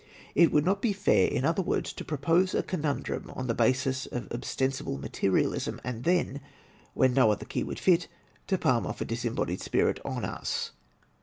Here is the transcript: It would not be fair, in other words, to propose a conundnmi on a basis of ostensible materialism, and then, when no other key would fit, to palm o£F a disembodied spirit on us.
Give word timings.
It 0.33 0.51
would 0.51 0.65
not 0.65 0.81
be 0.81 0.93
fair, 0.93 1.27
in 1.27 1.45
other 1.45 1.61
words, 1.61 1.93
to 1.93 2.03
propose 2.03 2.55
a 2.55 2.63
conundnmi 2.63 3.37
on 3.37 3.47
a 3.47 3.53
basis 3.53 4.07
of 4.07 4.31
ostensible 4.31 4.97
materialism, 4.97 5.79
and 5.83 6.05
then, 6.05 6.41
when 6.95 7.13
no 7.13 7.29
other 7.29 7.45
key 7.45 7.63
would 7.63 7.77
fit, 7.77 8.07
to 8.47 8.57
palm 8.57 8.85
o£F 8.85 9.01
a 9.01 9.05
disembodied 9.05 9.61
spirit 9.61 9.99
on 10.03 10.25
us. 10.25 10.71